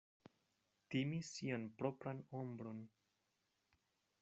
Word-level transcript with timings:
Timi 0.93 1.19
sian 1.27 1.67
propran 1.83 2.25
ombron. 2.41 2.83